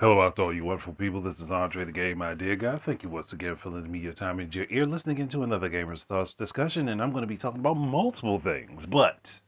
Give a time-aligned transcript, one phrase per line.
[0.00, 1.20] Hello out there, all you wonderful people.
[1.20, 2.78] This is Andre the Game Idea Guy.
[2.78, 5.68] Thank you once again for lending me your time and your ear listening into another
[5.68, 6.88] Gamer's Thoughts discussion.
[6.88, 8.86] And I'm going to be talking about multiple things.
[8.86, 9.38] But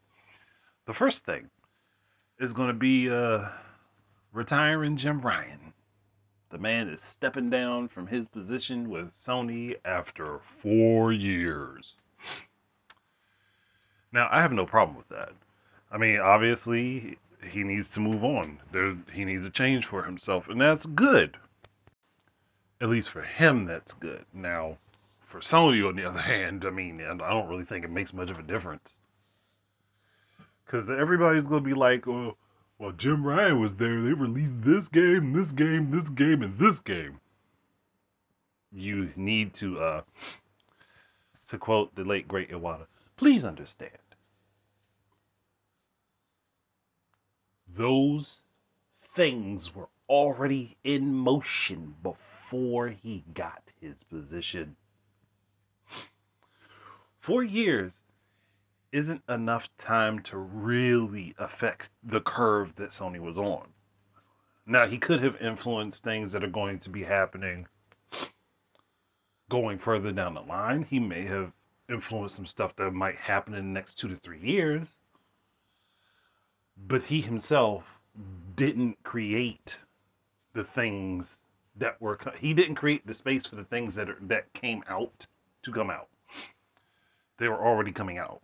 [0.87, 1.49] the first thing
[2.39, 3.49] is going to be uh,
[4.35, 5.73] retiring Jim Ryan.
[6.51, 11.95] The man is stepping down from his position with Sony after four years.
[14.13, 15.33] Now, I have no problem with that.
[15.91, 18.61] I mean, obviously, he needs to move on.
[18.73, 21.37] There, he needs a change for himself, and that's good.
[22.81, 24.25] At least for him, that's good.
[24.33, 24.79] Now,
[25.21, 27.91] for some of you, on the other hand, I mean, I don't really think it
[27.91, 28.99] makes much of a difference.
[30.65, 32.37] Because everybody's going to be like, oh,
[32.79, 34.03] well, Jim Ryan was there.
[34.03, 37.21] They released this game, this game, this game, and this game.
[38.73, 40.01] You need to, uh,
[41.51, 43.93] to quote the late great Iwata, please understand
[47.77, 48.43] those
[49.15, 54.77] things were already in motion before he got his position.
[57.21, 58.01] Four years
[58.93, 63.69] isn't enough time to really affect the curve that Sony was on.
[64.67, 67.67] Now, he could have influenced things that are going to be happening
[69.51, 70.87] going further down the line.
[70.89, 71.53] He may have
[71.89, 74.89] influenced some stuff that might happen in the next two to three years
[76.77, 77.85] but he himself
[78.19, 78.55] mm-hmm.
[78.57, 79.79] didn't create
[80.55, 81.41] the things
[81.77, 85.27] that were he didn't create the space for the things that are, that came out
[85.63, 86.09] to come out.
[87.39, 88.41] They were already coming out.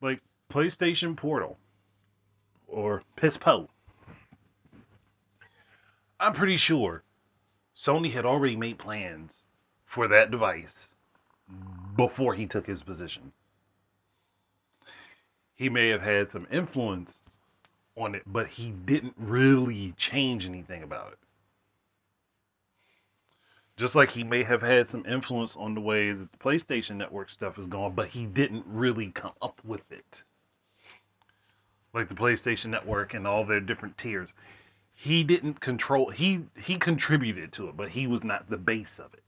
[0.00, 0.20] Like
[0.52, 1.58] PlayStation Portal
[2.66, 3.68] or PSPO
[6.20, 7.04] I'm pretty sure
[7.76, 9.44] Sony had already made plans
[9.84, 10.88] for that device
[11.50, 11.94] mm-hmm.
[11.96, 13.32] before he took his position
[15.58, 17.20] he may have had some influence
[17.96, 21.18] on it, but he didn't really change anything about it.
[23.76, 27.28] Just like he may have had some influence on the way that the PlayStation Network
[27.28, 30.22] stuff is going, but he didn't really come up with it.
[31.92, 34.30] Like the PlayStation Network and all their different tiers.
[34.94, 39.12] He didn't control he he contributed to it, but he was not the base of
[39.14, 39.22] it.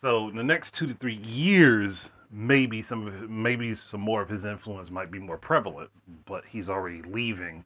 [0.00, 4.28] So in the next two to three years maybe some of maybe some more of
[4.28, 5.90] his influence might be more prevalent,
[6.26, 7.64] but he's already leaving.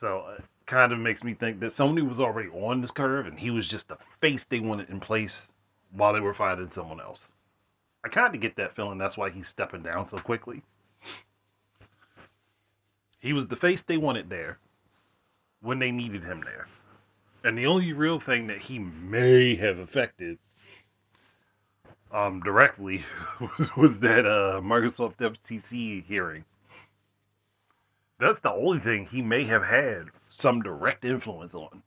[0.00, 3.38] So it kind of makes me think that Sony was already on this curve and
[3.38, 5.48] he was just the face they wanted in place
[5.92, 7.28] while they were finding someone else.
[8.04, 10.62] I kind of get that feeling that's why he's stepping down so quickly.
[13.20, 14.58] He was the face they wanted there
[15.60, 16.68] when they needed him there.
[17.42, 20.38] And the only real thing that he may have affected
[22.12, 23.04] um, directly
[23.76, 26.44] was, that uh, Microsoft FTC hearing.
[28.18, 31.82] That's the only thing he may have had some direct influence on.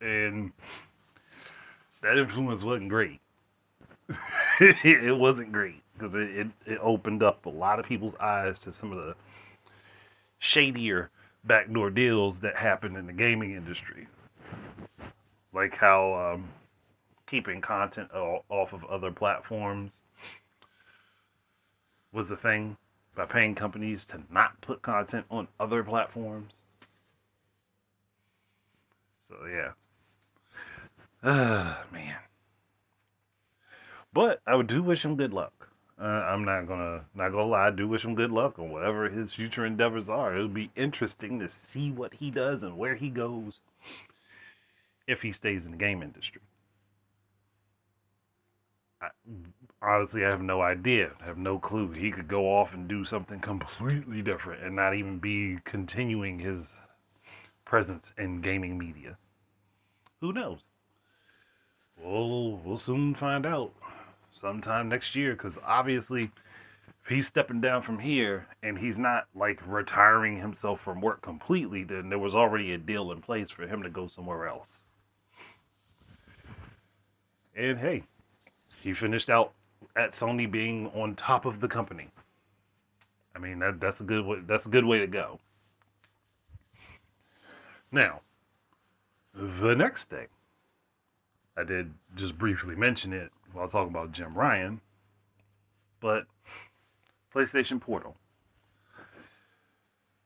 [0.00, 0.52] And
[2.02, 3.20] that influence wasn't great.
[4.60, 8.72] it wasn't great because it, it, it opened up a lot of people's eyes to
[8.72, 9.14] some of the
[10.38, 11.10] shadier
[11.44, 14.08] backdoor deals that happened in the gaming industry.
[15.52, 16.48] Like how um,
[17.30, 20.00] keeping content off of other platforms
[22.12, 22.76] was the thing
[23.14, 26.62] by paying companies to not put content on other platforms.
[29.28, 29.70] So yeah.
[31.22, 32.16] Ah, man.
[34.12, 35.52] But I do wish him good luck.
[36.00, 37.68] Uh, I'm not gonna not gonna lie.
[37.68, 40.34] I do wish him good luck on whatever his future endeavors are.
[40.34, 43.60] It'll be interesting to see what he does and where he goes
[45.06, 46.40] if he stays in the game industry.
[49.82, 51.12] Honestly, I have no idea.
[51.20, 51.90] I have no clue.
[51.92, 56.74] He could go off and do something completely different and not even be continuing his
[57.64, 59.16] presence in gaming media.
[60.20, 60.60] Who knows?
[61.96, 63.72] We'll we'll soon find out
[64.32, 66.30] sometime next year because obviously
[67.02, 71.84] if he's stepping down from here and he's not like retiring himself from work completely
[71.84, 74.80] then there was already a deal in place for him to go somewhere else
[77.56, 78.04] and hey
[78.80, 79.52] he finished out
[79.96, 82.08] at Sony being on top of the company.
[83.34, 85.38] I mean that that's a good way, that's a good way to go.
[87.92, 88.20] Now,
[89.34, 90.26] the next thing
[91.56, 94.80] I did just briefly mention it while talking about Jim Ryan,
[96.00, 96.24] but
[97.34, 98.16] PlayStation Portal.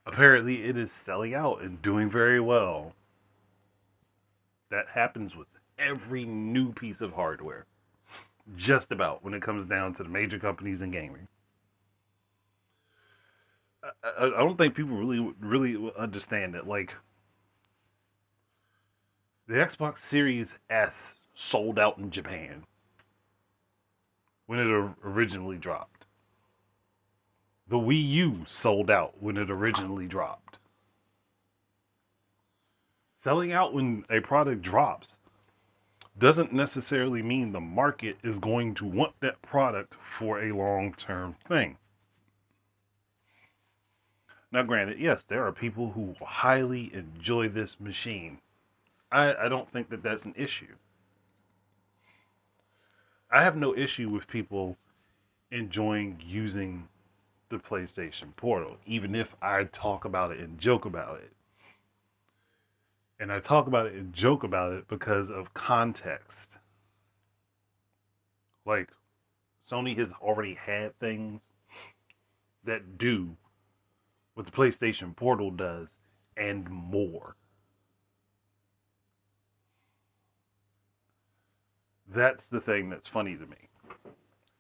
[0.07, 2.93] Apparently, it is selling out and doing very well.
[4.71, 5.49] That happens with
[5.79, 7.65] every new piece of hardware
[8.57, 11.27] just about when it comes down to the major companies in gaming.
[14.03, 16.67] I, I don't think people really really understand it.
[16.67, 16.95] Like
[19.47, 22.65] the Xbox Series S sold out in Japan
[24.47, 26.05] when it originally dropped.
[27.69, 30.59] The Wii U sold out when it originally dropped.
[33.23, 35.09] Selling out when a product drops
[36.19, 41.37] doesn't necessarily mean the market is going to want that product for a long term
[41.49, 41.77] thing.
[44.53, 48.39] Now, granted, yes, there are people who highly enjoy this machine.
[49.11, 50.77] I, I don't think that that's an issue.
[53.33, 54.77] I have no issue with people
[55.51, 56.89] enjoying using
[57.49, 61.33] the PlayStation Portal, even if I talk about it and joke about it.
[63.25, 66.51] And I talk about it and joke about it because of context.
[68.67, 68.91] Like,
[69.67, 71.41] Sony has already had things
[72.65, 73.35] that do
[74.35, 75.89] what the PlayStation Portal does
[76.37, 77.35] and more.
[82.15, 83.71] That's the thing that's funny to me.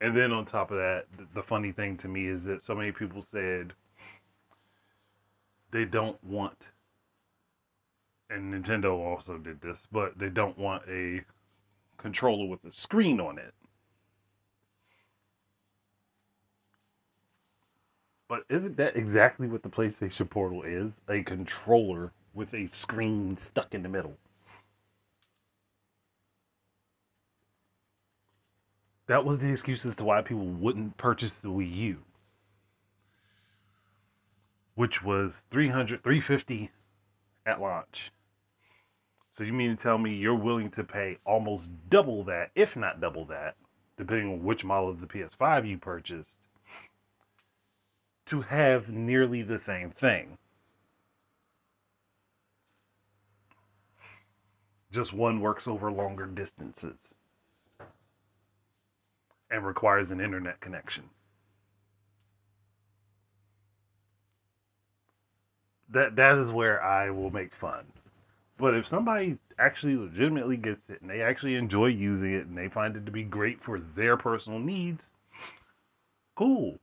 [0.00, 2.92] And then on top of that, the funny thing to me is that so many
[2.92, 3.74] people said
[5.70, 6.70] they don't want
[8.34, 11.20] and Nintendo also did this, but they don't want a
[11.96, 13.54] controller with a screen on it.
[18.28, 21.00] But isn't that exactly what the PlayStation Portal is?
[21.08, 24.16] A controller with a screen stuck in the middle.
[29.06, 31.98] That was the excuse as to why people wouldn't purchase the Wii U.
[34.74, 36.70] Which was 300 350
[37.46, 38.10] at launch.
[39.34, 43.00] So you mean to tell me you're willing to pay almost double that, if not
[43.00, 43.56] double that,
[43.98, 46.30] depending on which model of the PS5 you purchased,
[48.26, 50.38] to have nearly the same thing?
[54.92, 57.08] Just one works over longer distances
[59.50, 61.04] and requires an internet connection.
[65.94, 67.84] that that is where I will make fun.
[68.58, 72.68] But if somebody actually legitimately gets it and they actually enjoy using it and they
[72.68, 75.04] find it to be great for their personal needs,
[76.36, 76.78] cool.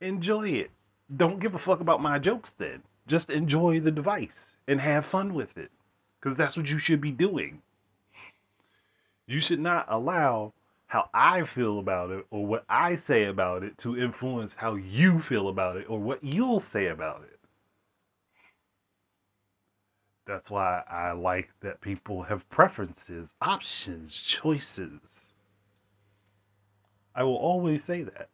[0.00, 0.70] Enjoy it.
[1.16, 2.82] Don't give a fuck about my jokes then.
[3.08, 5.70] Just enjoy the device and have fun with it.
[6.20, 7.62] Because that's what you should be doing.
[9.26, 10.52] You should not allow
[10.86, 15.20] how I feel about it or what I say about it to influence how you
[15.20, 17.37] feel about it or what you'll say about it.
[20.28, 25.24] That's why I like that people have preferences, options, choices.
[27.14, 28.28] I will always say that.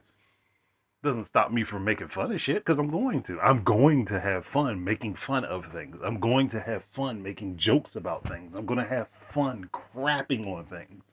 [1.05, 3.39] Doesn't stop me from making fun of shit because I'm going to.
[3.39, 5.97] I'm going to have fun making fun of things.
[6.05, 8.55] I'm going to have fun making jokes about things.
[8.57, 11.05] I'm going to have fun crapping on things.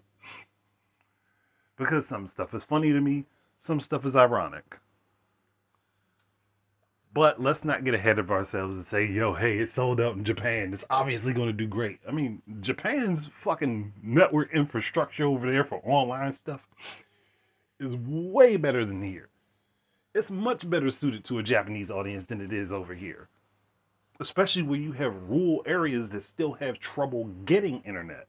[1.77, 3.25] Because some stuff is funny to me,
[3.59, 4.77] some stuff is ironic.
[7.13, 10.23] But let's not get ahead of ourselves and say, yo, hey, it's sold out in
[10.23, 10.73] Japan.
[10.73, 11.99] It's obviously going to do great.
[12.07, 16.61] I mean, Japan's fucking network infrastructure over there for online stuff
[17.81, 19.27] is way better than here.
[20.15, 23.27] It's much better suited to a Japanese audience than it is over here.
[24.21, 28.27] Especially where you have rural areas that still have trouble getting internet.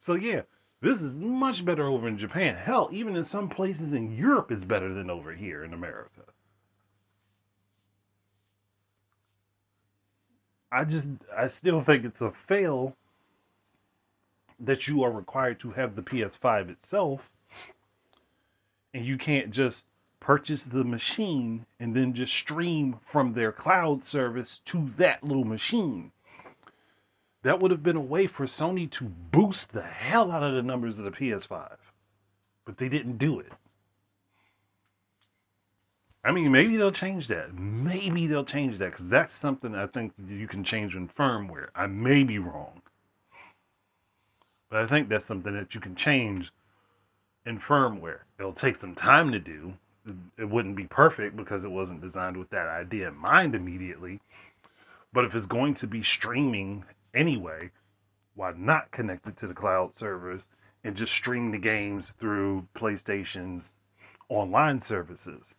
[0.00, 0.42] So, yeah,
[0.82, 2.54] this is much better over in Japan.
[2.54, 6.22] Hell, even in some places in Europe, it's better than over here in America.
[10.70, 12.96] I just I still think it's a fail
[14.60, 17.30] that you are required to have the PS5 itself
[18.92, 19.82] and you can't just
[20.20, 26.12] purchase the machine and then just stream from their cloud service to that little machine.
[27.42, 30.62] That would have been a way for Sony to boost the hell out of the
[30.62, 31.76] numbers of the PS5.
[32.64, 33.52] But they didn't do it.
[36.24, 37.54] I mean, maybe they'll change that.
[37.54, 41.68] Maybe they'll change that because that's something I think you can change in firmware.
[41.74, 42.82] I may be wrong,
[44.68, 46.50] but I think that's something that you can change
[47.46, 48.20] in firmware.
[48.38, 49.74] It'll take some time to do.
[50.38, 54.20] It wouldn't be perfect because it wasn't designed with that idea in mind immediately.
[55.12, 56.84] But if it's going to be streaming
[57.14, 57.70] anyway,
[58.34, 60.42] why not connect it to the cloud servers
[60.84, 63.70] and just stream the games through PlayStation's
[64.28, 65.54] online services?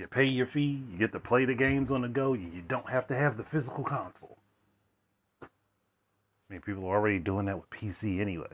[0.00, 2.88] You pay your fee, you get to play the games on the go, you don't
[2.88, 4.38] have to have the physical console.
[5.42, 5.46] I
[6.48, 8.46] mean, people are already doing that with PC anyway.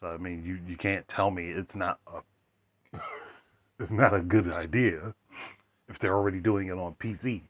[0.00, 2.98] So I mean, you you can't tell me it's not a
[3.80, 5.12] it's not a good idea
[5.88, 7.42] if they're already doing it on PC.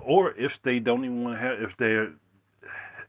[0.00, 2.06] Or if they don't even want to have if they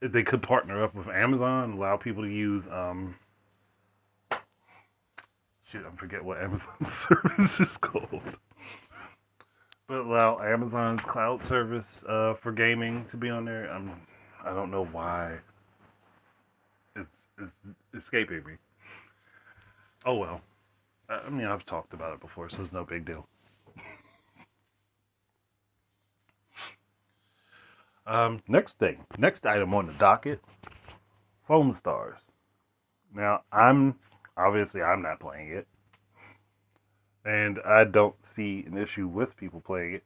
[0.05, 3.15] if they could partner up with Amazon, allow people to use um
[5.71, 8.21] shit, I forget what Amazon service is called.
[9.87, 13.69] But allow Amazon's cloud service uh, for gaming to be on there.
[13.71, 13.91] I'm
[14.43, 15.37] I don't know why
[16.95, 17.51] it's it's
[17.95, 18.53] escaping me.
[20.05, 20.41] Oh well.
[21.09, 23.27] I mean, I've talked about it before, so it's no big deal.
[28.05, 30.39] Um, next thing, next item on the docket,
[31.47, 32.29] Foamstars.
[33.13, 33.95] Now, I'm
[34.39, 35.67] obviously I'm not playing it,
[37.25, 40.03] and I don't see an issue with people playing it.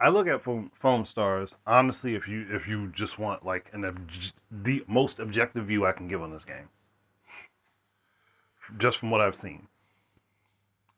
[0.00, 2.14] I look at foam, Foamstars honestly.
[2.14, 4.10] If you if you just want like an ob-
[4.50, 6.68] the most objective view I can give on this game,
[8.78, 9.68] just from what I've seen,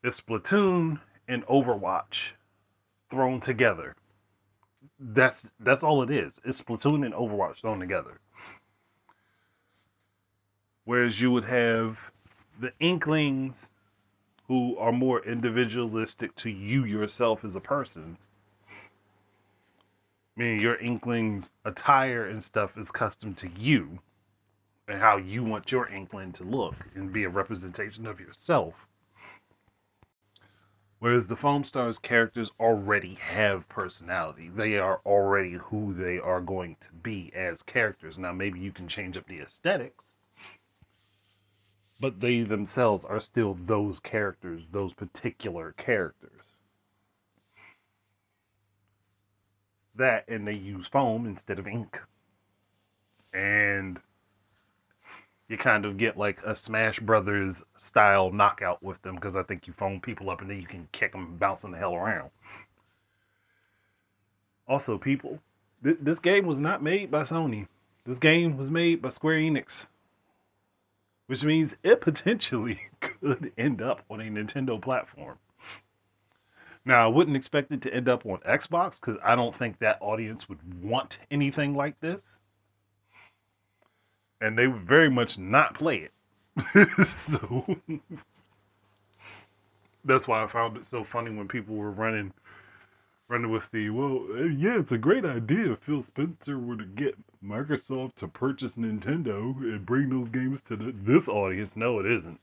[0.04, 2.28] it's Splatoon and Overwatch
[3.10, 3.96] thrown together.
[5.00, 6.40] That's that's all it is.
[6.44, 8.20] It's Splatoon and Overwatch thrown together.
[10.84, 11.98] Whereas you would have
[12.60, 13.68] the Inklings
[14.48, 18.18] who are more individualistic to you yourself as a person.
[20.36, 24.00] Meaning your Inkling's attire and stuff is custom to you
[24.88, 28.74] and how you want your Inkling to look and be a representation of yourself.
[30.98, 34.48] Whereas the Foamstars characters already have personality.
[34.48, 38.18] They are already who they are going to be as characters.
[38.18, 40.04] Now, maybe you can change up the aesthetics,
[42.02, 46.42] but they themselves are still those characters, those particular characters.
[49.94, 52.00] That, and they use foam instead of ink.
[53.32, 54.00] And
[55.48, 59.68] you kind of get like a Smash Brothers style knockout with them because I think
[59.68, 62.30] you foam people up and then you can kick them bouncing the hell around.
[64.66, 65.38] Also, people,
[65.84, 67.68] th- this game was not made by Sony.
[68.04, 69.84] This game was made by Square Enix,
[71.32, 75.38] which means it potentially could end up on a Nintendo platform.
[76.84, 79.96] Now, I wouldn't expect it to end up on Xbox because I don't think that
[80.02, 82.22] audience would want anything like this
[84.42, 87.08] and they would very much not play it.
[87.08, 87.78] so
[90.04, 92.34] that's why I found it so funny when people were running
[93.32, 96.84] running with the well eh, yeah it's a great idea if Phil Spencer were to
[96.84, 101.74] get Microsoft to purchase Nintendo and bring those games to the, this audience.
[101.74, 102.38] No it isn't.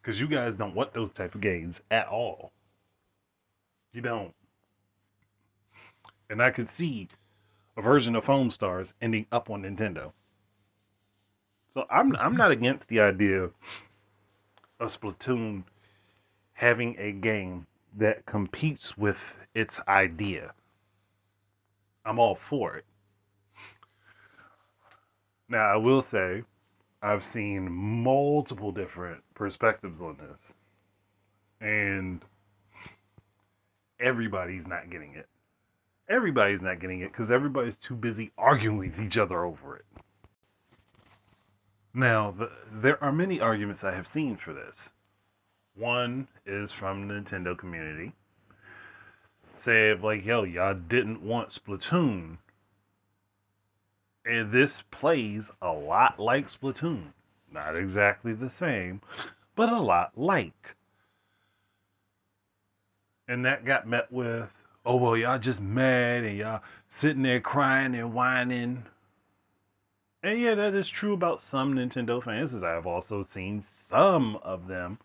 [0.00, 2.52] Because you guys don't want those type of games at all.
[3.92, 4.32] You don't.
[6.30, 7.08] And I could see
[7.76, 10.12] a version of Foamstars ending up on Nintendo.
[11.74, 13.50] So I'm I'm not against the idea
[14.78, 15.64] of Splatoon
[16.52, 17.66] having a game
[17.98, 19.18] that competes with
[19.54, 20.52] its idea.
[22.04, 22.84] I'm all for it.
[25.48, 26.42] Now I will say
[27.02, 30.38] I've seen multiple different perspectives on this.
[31.60, 32.24] And
[34.00, 35.26] everybody's not getting it
[36.10, 39.84] everybody's not getting it because everybody's too busy arguing with each other over it.
[41.94, 44.74] Now, the, there are many arguments I have seen for this.
[45.76, 48.12] One is from the Nintendo community.
[49.56, 52.38] Say, like, yo, y'all didn't want Splatoon.
[54.24, 57.12] And this plays a lot like Splatoon.
[57.52, 59.00] Not exactly the same,
[59.56, 60.76] but a lot like.
[63.28, 64.50] And that got met with
[64.84, 68.82] oh well y'all just mad and y'all sitting there crying and whining
[70.22, 74.66] and yeah that is true about some nintendo fans as i've also seen some of
[74.68, 74.98] them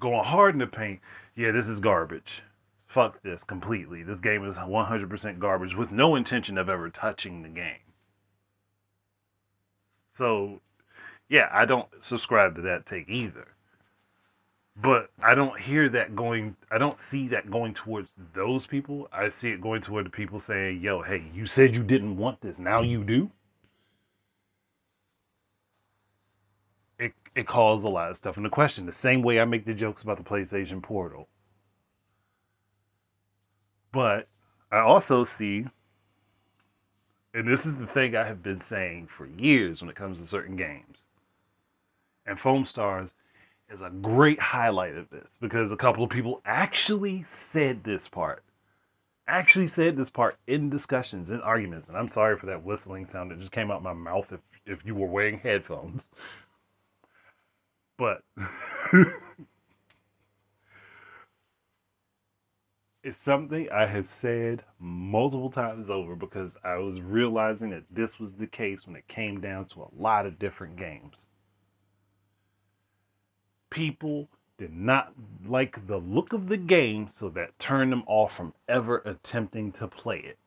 [0.00, 1.00] going hard in the paint
[1.36, 2.42] yeah this is garbage
[2.86, 7.48] fuck this completely this game is 100% garbage with no intention of ever touching the
[7.48, 7.76] game
[10.16, 10.60] so
[11.28, 13.48] yeah i don't subscribe to that take either
[14.80, 16.56] but I don't hear that going.
[16.70, 19.08] I don't see that going towards those people.
[19.12, 22.40] I see it going toward the people saying, "Yo, hey, you said you didn't want
[22.40, 22.60] this.
[22.60, 23.30] Now you do."
[26.98, 28.86] It it calls a lot of stuff into question.
[28.86, 31.28] The same way I make the jokes about the PlayStation Portal.
[33.92, 34.28] But
[34.72, 35.66] I also see,
[37.34, 40.26] and this is the thing I have been saying for years when it comes to
[40.26, 41.04] certain games.
[42.26, 43.10] And Foamstars
[43.70, 48.44] is a great highlight of this because a couple of people actually said this part.
[49.26, 53.30] actually said this part in discussions, in arguments, and I'm sorry for that whistling sound
[53.30, 56.08] that just came out my mouth if if you were wearing headphones.
[57.98, 58.22] But
[63.02, 68.32] it's something I had said multiple times over because I was realizing that this was
[68.34, 71.14] the case when it came down to a lot of different games.
[73.70, 74.28] People
[74.58, 75.12] did not
[75.46, 79.88] like the look of the game, so that turned them off from ever attempting to
[79.88, 80.38] play it.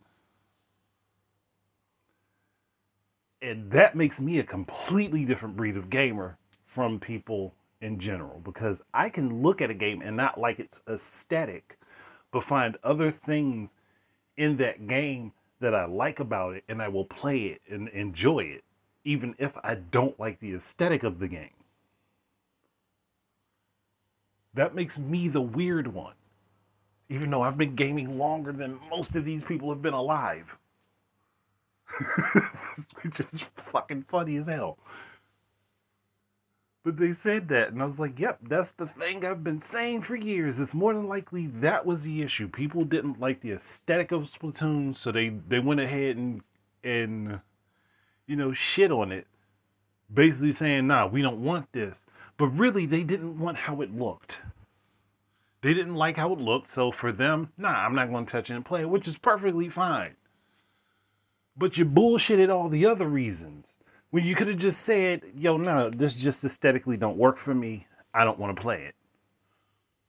[3.42, 6.38] And that makes me a completely different breed of gamer
[6.74, 10.82] from people in general because I can look at a game and not like its
[10.88, 11.78] aesthetic,
[12.32, 13.72] but find other things
[14.38, 18.40] in that game that I like about it and I will play it and enjoy
[18.40, 18.64] it,
[19.04, 21.50] even if I don't like the aesthetic of the game.
[24.54, 26.14] That makes me the weird one.
[27.10, 30.58] Even though I've been gaming longer than most of these people have been alive.
[33.02, 34.78] Which is fucking funny as hell.
[36.84, 40.02] But they said that, and I was like, yep, that's the thing I've been saying
[40.02, 40.60] for years.
[40.60, 42.48] It's more than likely that was the issue.
[42.48, 46.42] People didn't like the aesthetic of Splatoon, so they, they went ahead and,
[46.84, 47.40] and,
[48.26, 49.28] you know, shit on it.
[50.12, 52.04] Basically saying, nah, we don't want this.
[52.38, 54.40] But really, they didn't want how it looked.
[55.62, 58.50] They didn't like how it looked, so for them, nah, I'm not going to touch
[58.50, 60.16] it and play it, which is perfectly fine.
[61.56, 63.76] But you bullshitted all the other reasons.
[64.12, 67.88] When you could have just said, yo, no, this just aesthetically don't work for me.
[68.14, 68.96] I don't want to play it.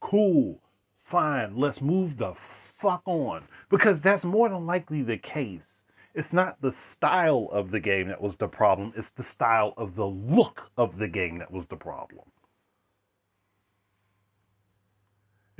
[0.00, 0.58] Cool.
[1.02, 1.56] Fine.
[1.56, 2.34] Let's move the
[2.76, 3.44] fuck on.
[3.70, 5.82] Because that's more than likely the case.
[6.14, 9.94] It's not the style of the game that was the problem, it's the style of
[9.94, 12.24] the look of the game that was the problem.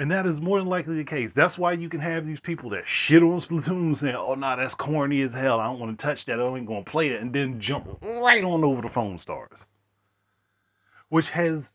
[0.03, 1.33] And that is more than likely the case.
[1.33, 4.75] That's why you can have these people that shit on Splatoon saying, oh, nah, that's
[4.75, 5.61] corny as hell.
[5.61, 6.41] I don't want to touch that.
[6.41, 7.23] I ain't going to play it.
[7.23, 9.61] And then jump right on over to Foamstars,
[11.09, 11.71] which has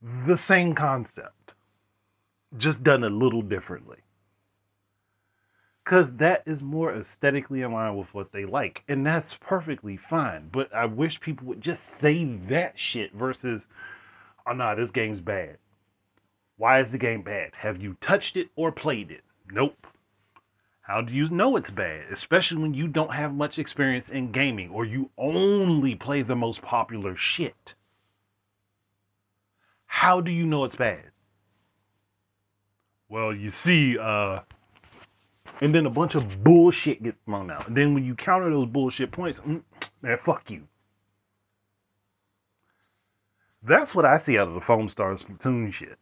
[0.00, 1.54] the same concept,
[2.56, 3.96] just done a little differently
[5.84, 10.48] because that is more aesthetically in line with what they like and that's perfectly fine
[10.50, 13.62] but i wish people would just say that shit versus
[14.48, 15.58] oh nah this game's bad
[16.56, 19.86] why is the game bad have you touched it or played it nope
[20.82, 24.70] how do you know it's bad especially when you don't have much experience in gaming
[24.70, 27.74] or you only play the most popular shit
[29.86, 31.10] how do you know it's bad
[33.08, 34.40] well you see uh
[35.60, 37.66] and then a bunch of bullshit gets thrown out.
[37.68, 39.62] And then when you counter those bullshit points, mm,
[40.02, 40.68] man, fuck you.
[43.62, 45.98] That's what I see out of the Foamstars Splatoon shit.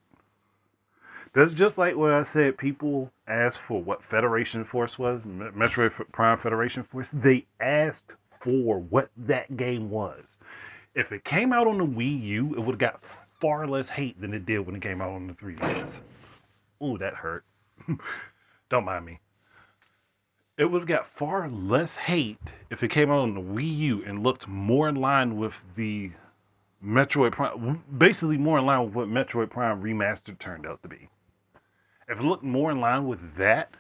[1.34, 2.58] That's just like what I said.
[2.58, 7.10] People asked for what Federation Force was, Metroid Prime Federation Force.
[7.12, 10.24] They asked for what that game was.
[10.94, 13.02] If it came out on the Wii U, it would have got
[13.40, 15.90] far less hate than it did when it came out on the 3DS.
[16.84, 17.44] Ooh, that hurt.
[18.70, 19.20] Don't mind me
[20.56, 22.38] it would have got far less hate
[22.70, 26.12] if it came out on the Wii U and looked more in line with the
[26.84, 31.08] Metroid Prime, basically more in line with what Metroid Prime Remastered turned out to be.
[32.08, 33.70] If it looked more in line with that,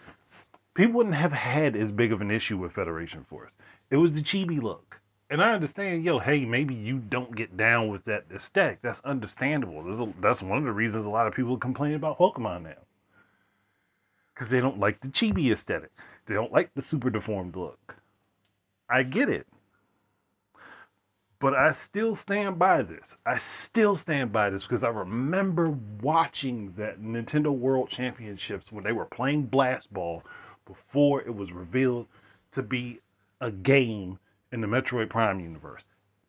[0.74, 3.52] people wouldn't have had as big of an issue with Federation Force.
[3.90, 5.00] It was the chibi look.
[5.30, 8.80] And I understand, yo, hey, maybe you don't get down with that aesthetic.
[8.82, 9.80] That's understandable.
[9.80, 12.82] A, that's one of the reasons a lot of people complain about Pokemon now.
[14.32, 15.90] Because they don't like the chibi aesthetic.
[16.26, 17.96] They don't like the super deformed look.
[18.88, 19.46] I get it.
[21.44, 23.04] But I still stand by this.
[23.26, 28.92] I still stand by this because I remember watching that Nintendo World Championships when they
[28.92, 30.22] were playing Blast Ball
[30.64, 32.06] before it was revealed
[32.52, 33.00] to be
[33.42, 34.18] a game
[34.52, 35.82] in the Metroid Prime universe.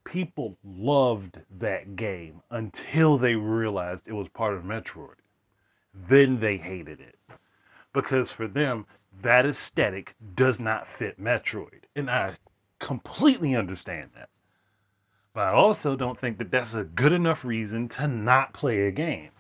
[0.03, 5.15] People loved that game until they realized it was part of Metroid.
[5.93, 7.17] Then they hated it.
[7.93, 8.85] Because for them,
[9.21, 11.83] that aesthetic does not fit Metroid.
[11.95, 12.35] And I
[12.79, 14.27] completely understand that.
[15.35, 18.91] But I also don't think that that's a good enough reason to not play a
[18.91, 19.31] game.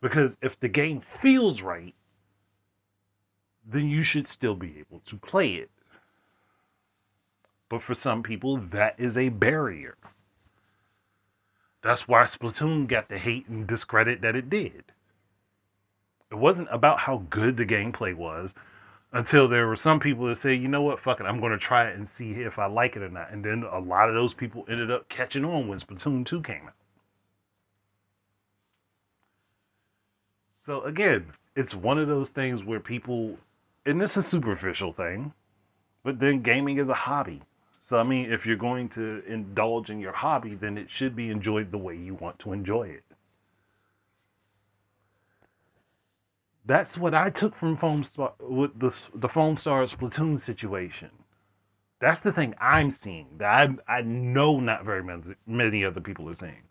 [0.00, 1.96] Because if the game feels right,
[3.66, 5.68] then you should still be able to play it.
[7.68, 9.96] But for some people, that is a barrier.
[11.82, 14.84] That's why Splatoon got the hate and discredit that it did.
[16.30, 18.54] It wasn't about how good the gameplay was
[19.16, 21.58] until there were some people that say, you know what, fuck it, I'm going to
[21.58, 23.32] try it and see if I like it or not.
[23.32, 26.66] And then a lot of those people ended up catching on when Splatoon 2 came
[26.66, 26.74] out.
[30.66, 33.38] So again, it's one of those things where people,
[33.86, 35.32] and this is a superficial thing,
[36.04, 37.40] but then gaming is a hobby.
[37.80, 41.30] So I mean, if you're going to indulge in your hobby, then it should be
[41.30, 43.04] enjoyed the way you want to enjoy it.
[46.66, 51.10] That's what I took from Foam Star with the the Foamstars Splatoon situation.
[52.00, 56.28] That's the thing I'm seeing that I I know not very many many other people
[56.28, 56.64] are seeing.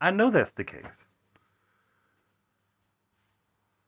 [0.00, 0.84] I know that's the case.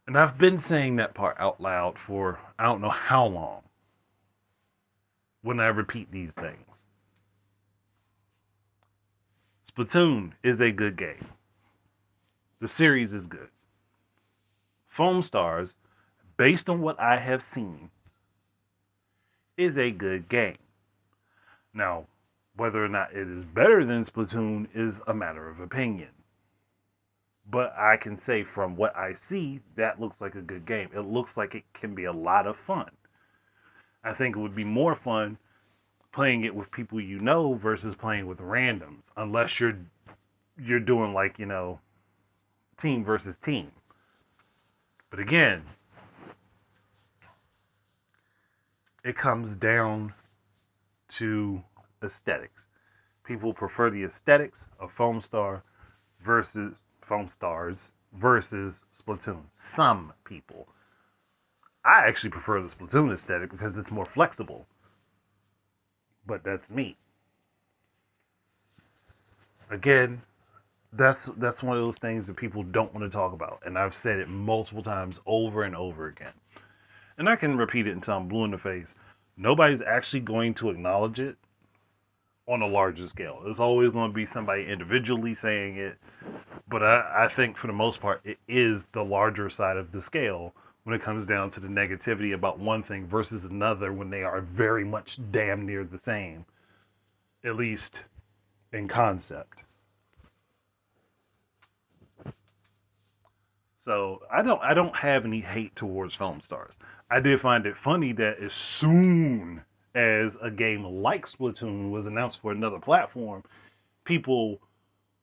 [0.09, 3.63] And I've been saying that part out loud for I don't know how long
[5.43, 6.67] when I repeat these things.
[9.71, 11.29] Splatoon is a good game.
[12.61, 13.49] The series is good.
[15.01, 15.77] Foamstars,
[16.37, 17.89] based on what I have seen,
[19.57, 20.59] is a good game.
[21.73, 22.05] Now,
[22.55, 26.11] whether or not it is better than Splatoon is a matter of opinion.
[27.51, 30.91] But I can say from what I see, that looks like a good game.
[30.95, 32.91] It looks like it can be a lot of fun.
[34.05, 35.39] I think it would be more fun
[36.13, 39.79] playing it with people you know versus playing with randoms, unless you're
[40.63, 41.81] you're doing like, you know,
[42.77, 43.73] team versus team.
[45.11, 45.63] But again,
[49.05, 50.15] it comes down
[51.17, 51.63] to
[52.03, 52.67] aesthetics.
[53.25, 55.65] People prefer the aesthetics of Foam Star
[56.25, 59.43] versus Foamstars versus Splatoon.
[59.53, 60.69] Some people.
[61.85, 64.67] I actually prefer the Splatoon aesthetic because it's more flexible.
[66.27, 66.97] But that's me.
[69.71, 70.23] Again,
[70.93, 73.61] that's that's one of those things that people don't want to talk about.
[73.65, 76.33] And I've said it multiple times over and over again.
[77.19, 78.89] And I can repeat it until I'm blue in the face.
[79.37, 81.37] Nobody's actually going to acknowledge it
[82.49, 83.43] on a larger scale.
[83.47, 85.97] It's always going to be somebody individually saying it.
[86.69, 90.03] But I, I think for the most part, it is the larger side of the
[90.03, 90.53] scale
[90.85, 94.41] when it comes down to the negativity about one thing versus another when they are
[94.41, 96.45] very much damn near the same,
[97.45, 98.05] at least
[98.73, 99.61] in concept.
[103.91, 106.75] So I don't I don't have any hate towards Foamstars.
[107.11, 109.63] I did find it funny that as soon
[109.97, 113.43] as a game like Splatoon was announced for another platform,
[114.05, 114.61] people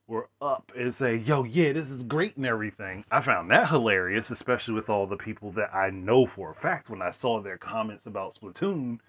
[0.05, 3.05] were up and say, yo, yeah, this is great and everything.
[3.09, 6.89] I found that hilarious, especially with all the people that I know for a fact
[6.89, 8.99] when I saw their comments about Splatoon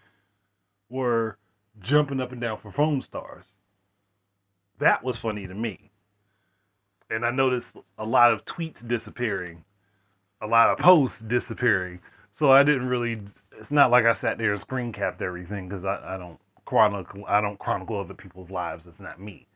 [0.89, 1.37] were
[1.81, 3.51] jumping up and down for Foamstars.
[4.79, 5.88] That was funny to me.
[7.11, 9.65] And I noticed a lot of tweets disappearing,
[10.43, 12.01] a lot of posts disappearing.
[12.33, 13.21] So I didn't really
[13.59, 17.25] it's not like I sat there and screen capped everything because I, I don't chronicle
[17.27, 18.87] I don't chronicle other people's lives.
[18.87, 19.47] It's not me.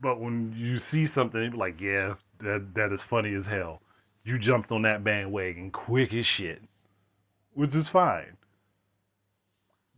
[0.00, 3.82] But when you see something like, yeah, that that is funny as hell.
[4.24, 6.62] You jumped on that bandwagon quick as shit,
[7.54, 8.36] which is fine.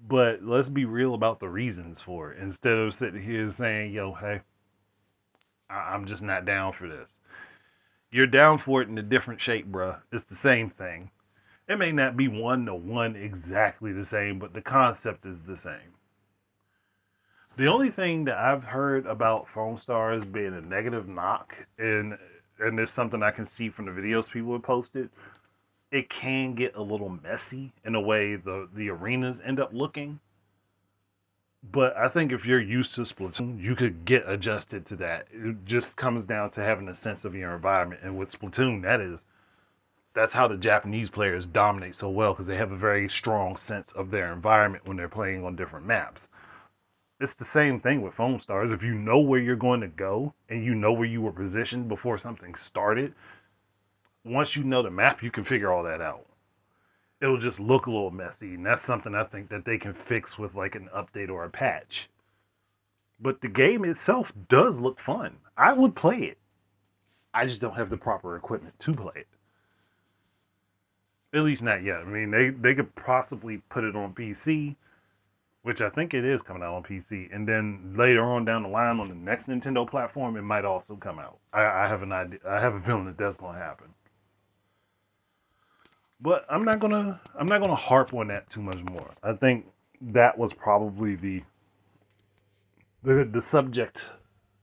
[0.04, 4.14] But let's be real about the reasons for it instead of sitting here saying, yo,
[4.14, 4.40] hey,
[5.72, 7.16] I- I'm just not down for this.
[8.10, 10.00] You're down for it in a different shape, bruh.
[10.12, 11.10] It's the same thing.
[11.68, 15.56] It may not be one to one exactly the same, but the concept is the
[15.56, 15.94] same.
[17.56, 22.18] The only thing that I've heard about Foamstars being a negative knock, and
[22.58, 25.10] and there's something I can see from the videos people have posted,
[25.90, 30.20] it can get a little messy in the way the the arenas end up looking.
[31.62, 35.28] But I think if you're used to Splatoon, you could get adjusted to that.
[35.30, 39.00] It just comes down to having a sense of your environment, and with Splatoon, that
[39.00, 39.24] is
[40.14, 43.92] that's how the Japanese players dominate so well because they have a very strong sense
[43.92, 46.22] of their environment when they're playing on different maps.
[47.18, 48.72] It's the same thing with Foamstars.
[48.74, 51.88] If you know where you're going to go and you know where you were positioned
[51.88, 53.14] before something started,
[54.24, 56.26] once you know the map, you can figure all that out.
[57.22, 60.36] It'll just look a little messy, and that's something I think that they can fix
[60.36, 62.10] with like an update or a patch.
[63.20, 65.36] But the game itself does look fun.
[65.56, 66.38] I would play it.
[67.32, 69.28] I just don't have the proper equipment to play it.
[71.32, 72.00] At least not yet.
[72.00, 74.74] I mean, they they could possibly put it on PC,
[75.62, 78.68] which I think it is coming out on PC, and then later on down the
[78.68, 81.38] line on the next Nintendo platform, it might also come out.
[81.52, 82.40] I, I have an idea.
[82.46, 83.86] I have a feeling that that's going to happen.
[86.22, 89.10] But I'm not gonna I'm not gonna harp on that too much more.
[89.22, 89.66] I think
[90.00, 91.42] that was probably the
[93.02, 94.06] the the subject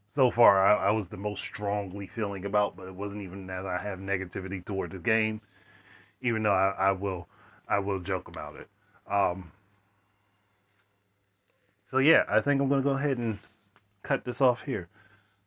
[0.07, 3.65] so far I, I was the most strongly feeling about, but it wasn't even that
[3.65, 5.41] I have negativity toward the game
[6.21, 7.27] even though I, I will
[7.67, 8.67] I will joke about it.
[9.11, 9.51] Um,
[11.89, 13.39] so yeah, I think I'm gonna go ahead and
[14.03, 14.87] cut this off here.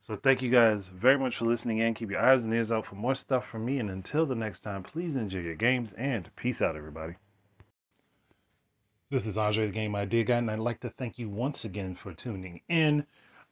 [0.05, 1.95] So thank you guys very much for listening in.
[1.95, 3.79] Keep your eyes and ears out for more stuff from me.
[3.79, 7.15] And until the next time, please enjoy your games and peace out, everybody.
[9.12, 11.95] This is Andre the Game Idea Guy, and I'd like to thank you once again
[11.95, 13.07] for tuning in.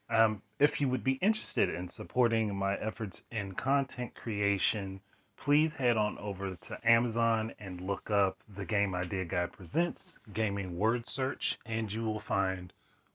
[0.08, 5.02] Um, if you would be interested in supporting my efforts in content creation,
[5.36, 10.76] please head on over to Amazon and look up The Game Idea Guy Presents Gaming
[10.76, 12.72] Word Search, and you will find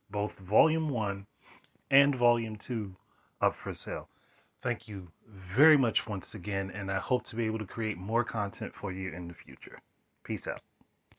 [0.09, 1.25] both Volume 1
[1.91, 2.95] and Volume 2
[3.41, 4.09] up for sale.
[4.61, 8.23] Thank you very much once again, and I hope to be able to create more
[8.23, 9.79] content for you in the future.
[10.23, 10.61] Peace out.